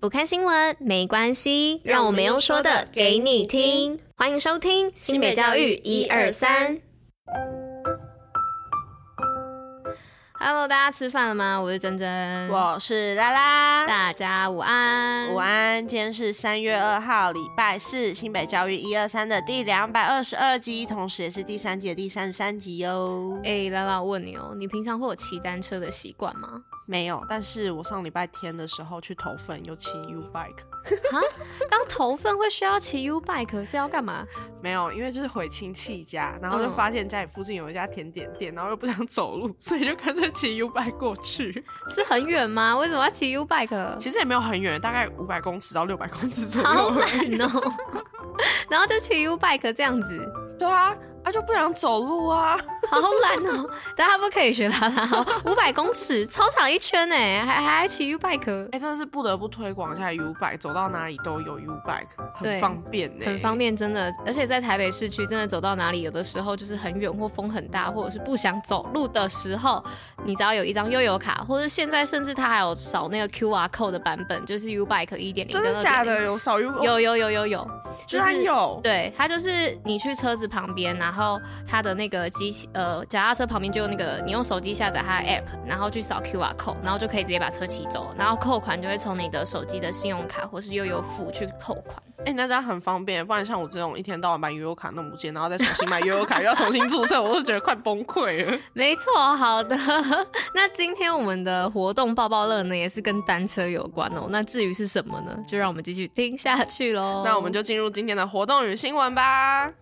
[0.00, 3.98] 不看新闻没关系，让我们用说的给你听。
[4.16, 6.78] 欢迎收听新北教育一二三。
[10.38, 11.60] Hello，大家吃饭了吗？
[11.60, 15.84] 我是珍珍，我是拉拉，大家午安，午安。
[15.84, 23.36] 今天是三月二号，礼拜四，新北教育一二三的第两百二十二集，同时也是第三季的第三十三集哟。
[23.42, 26.62] 哎、欸，拉拉，我问你哦，你平常会有骑单车的习惯吗？
[26.88, 30.62] 没有，但是我上礼拜天的时候去投份，有骑 U bike。
[31.12, 31.20] 哈，
[31.70, 34.24] 当投份会需要骑 U bike 是要干嘛？
[34.62, 41.62] 没有，因为就是回亲戚家，然后就发现家里附近有一家甜点店，然后又不想走路，所以就干脆骑 U bike 过去。
[41.90, 42.74] 是很远吗？
[42.74, 43.98] 为什么要骑 U bike？
[43.98, 46.68] 其实也没有很远，大概五百公尺到六百公尺左右。
[46.68, 47.72] 好懒哦，
[48.70, 50.26] 然后就骑 U bike 这样子。
[50.58, 50.96] 对啊。
[51.28, 52.56] 他就不想走路啊，
[52.88, 53.68] 好懒哦！
[53.94, 57.14] 但他不可以学他啦，五百公尺，操场一圈呢，
[57.44, 64.10] 还还骑 U bike，哎，真的是不得不推广一下 U bike，走到哪里都有 U bike，很方便呢，很方便，真的。
[64.24, 69.84] 而且在台北市区，真的走到哪里，有的时候就是很远或风很大，或者是不想走路的时候，
[70.24, 76.22] 你只要有一张悠游卡，或者现在甚至它还有扫那个 QR code 的版本，就是 U bike 一点零，真的假的？
[76.22, 76.82] 有扫 U？
[76.82, 77.70] 有有有有有，
[78.06, 81.40] 就是有，对，它就是你去车子旁边，然后。
[81.66, 92.02] 它的那个机器，呃，脚踏车旁边就有那个，你用手机下载它的 app，然后去扫 QR code，然后就可以直接把车骑走，然后扣款就会从你的手机的信用卡或是悠游付去扣款。
[92.20, 98.58] 哎、欸，那这样很方便，不然像我这种一天到晚把悠游卡弄不见，然后再重新买悠游卡又要重新注册，我都觉得快崩溃了。
[98.72, 99.76] 没错，好的。
[100.52, 104.26] 那今天我们的活动爆爆乐呢，也是跟单车有关哦。
[104.30, 105.38] 那至于是什么呢？
[105.46, 107.22] 就让我们继续听下去喽。
[107.24, 109.72] 那我们就进进入今天的活动与新闻吧。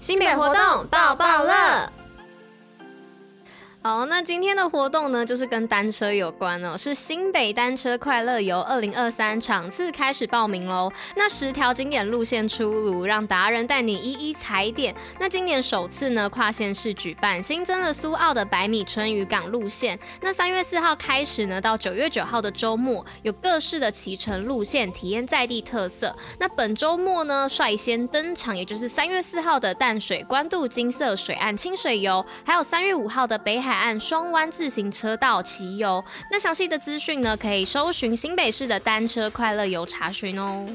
[0.00, 1.97] 新品活动爆爆乐。
[3.80, 10.92] 好，那今天的活动呢，就是跟单车有关哦，是新北单车快乐游二零二三场次开始报名喽。
[11.16, 14.94] 那十条经典路线出炉，让达人带你一一踩点。
[15.20, 19.96] 那今年首次呢，跨县市举办，新增了苏澳的百米春渔港路线。
[20.20, 26.14] 那三月四号开始呢，到九月九号的周末，有各式的骑乘路线，体验在地特色。
[26.38, 33.67] 那本周末呢，率先登场，也就是三月四号的淡水关渡金色水岸清水游，还有三月五号的北海。
[33.68, 40.66] 海岸双湾自行车道骑游，那详细的资讯呢，可以搜寻新北市的单车快乐游查询哦。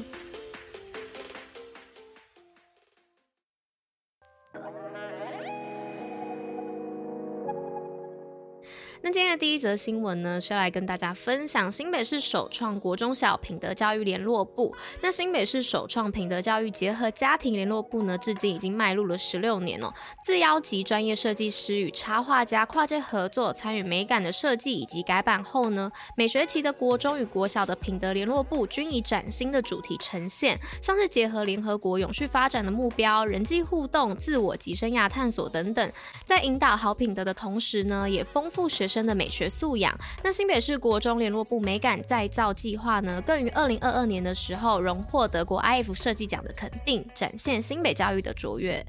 [9.04, 14.74] 那今天的第一则新闻呢，是要来跟大家分享新北市首创国中小品德教育联络部。
[15.02, 19.92] 那新北市首创品德教育结合家庭联络部呢，至今已经迈入了十六年哦。
[20.24, 35.92] 自邀集专业设计师与插画家跨界合作，参与美感的设计以及改版后呢，每学期的国中与国小的品德联络部均以崭新的主题呈现，像是结合联合国永续发展的目标、人际互动、自我及生涯探索等等，
[36.24, 39.04] 在引导好品德的同时呢，也丰富学生。
[39.04, 39.92] 真的美学素养。
[40.22, 48.86] 那新北市国中联络部美感再造计划呢，更于二零二二年的时候荣获德国 IF 设计奖的肯定，展现新北教育的卓越。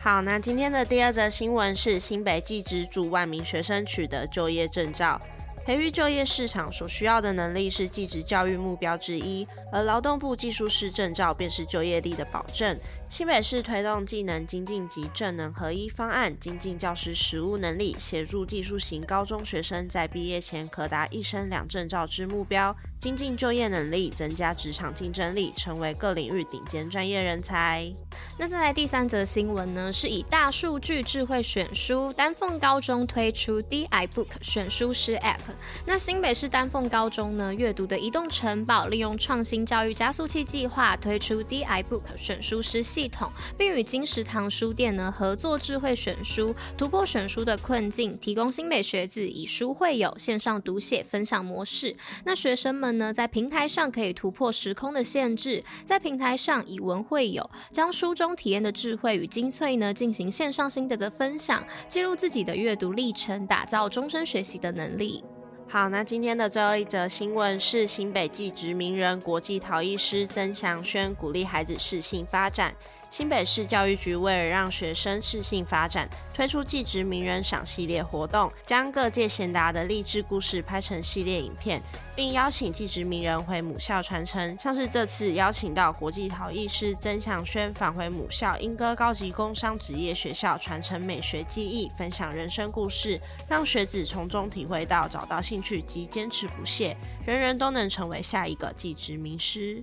[0.00, 5.20] 好，那今天的第二则新闻是新北技职助万名学生取得就业证照。
[5.66, 12.78] 培育就业市场所需要的能力是技职教育目标之一，而劳动部技术士证照便是就业力的保证。
[13.08, 27.92] 新北市推动技能精进及正能合一方案，精进教师实务能力，协助技术型高中学生在毕业前可达一生两证照之目标，精进就业能力，增加职场竞争力，成为各领域顶尖专业人才。
[28.38, 35.38] 那再来第三则新闻呢，是以大数据智慧选书，丹凤高中推出 DI-Book 选书师 App。
[35.86, 51.96] 那新北市丹凤高中呢，阅读的移动城堡，利用创新教育加速器计划，推出 DI-Book 选书师系统，并与金石堂书店呢合作智慧选书，突破选书的困境，提供新北学子以书会友线上读写分享模式。
[52.24, 65.22] 那学生们呢在平台上可以突破时空的限制，在平台上以文会友，将书中体验的智慧与精粹呢进行线上心得的分享，记录自己的阅读历程，打造终身学习的能力。
[65.68, 72.74] 好，那今天的最后一则新闻是新北技职名人国际陶艺师曾祥轩鼓励孩子适性发展。
[73.10, 81.80] 新北市教育局为了让学生适性发展，推出技职名人赏系列活动，将各界贤达的励志故事拍成系列影片，
[82.14, 84.58] 并邀请技职名人回母校传承。
[84.58, 93.18] 像是这次邀请到国际陶艺师曾祥轩返回母校莺歌高级工商职业学校传承美学技艺，分享人生故事，
[93.48, 96.94] 让学子从中体会到找到兴趣及坚持不懈，
[97.24, 99.82] 人人都能成为下一个技职名师。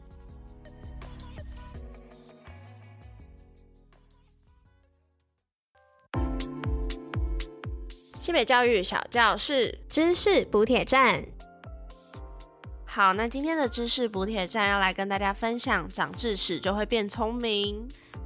[8.24, 11.26] 新北教育小教室，知识补铁站。
[12.86, 17.86] 好，那今天的知识补铁站要来跟大家分享，长智齿就会变聪明。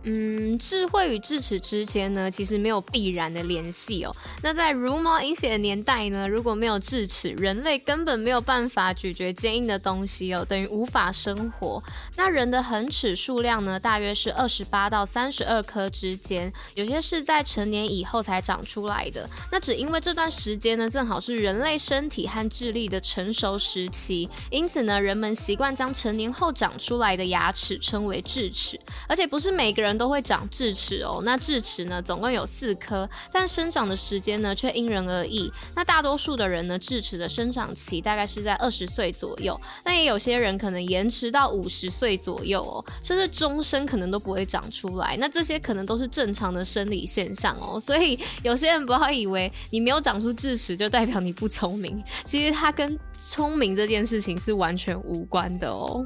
[0.09, 4.15] 嗯，智慧与智齿之间呢，其实没有必然的联系哦。
[4.41, 11.83] 那在茹毛饮血的年代呢，如果没有智齿，人类根本没有办法咀嚼坚硬的东西哦，等于无法生活。
[12.15, 19.29] 那人的恒齿数量呢，大约是二十八到三十二颗之间，有些是在成年以后才长出来的。
[19.51, 28.79] 那只因为这段时间呢，正好是人类身体和智力的成熟时期，因此呢，人们习惯将成年后长出来的牙齿称为智齿，
[29.09, 29.96] 而且不是每个人。
[29.97, 35.51] 都会长智齿哦，那智齿呢，总共有四颗，但生长的时间呢却因人而异。
[35.75, 45.17] 那大多数的人呢，智齿的生长期大概是在二十岁左右，那也有些人可能延迟到五十岁左右哦，甚至终身可能都不会长出来。
[45.17, 56.05] 那这些可能都是正常的生理现象哦，所以有些人不要以为你没有长出智齿就代表你不聪明，其实它跟聪明这件事情是完全无关的哦。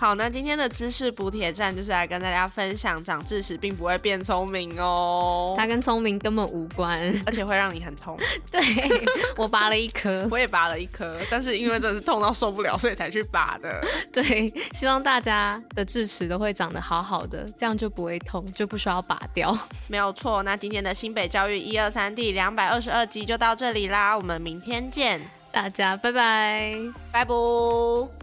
[0.00, 8.18] 好，那今天的知识补铁站就是来跟大家分享，长智齿并不会变聪明哦，它跟聪明根本无关，而且会让你很痛。
[8.50, 8.62] 对，
[9.36, 13.78] 我拔了一颗，我也拔了一颗，但是因为真的是痛到受不了，所以才去拔的。
[14.10, 19.54] 对，希望大家的智齿都会长得好好的，这样就不会痛，就不需要拔掉。
[19.88, 25.20] 没有错，那今天的新北教育一二三第两百二十二集就到这里啦，我们明天见，
[25.52, 26.74] 大家拜拜，
[27.12, 28.19] 拜拜。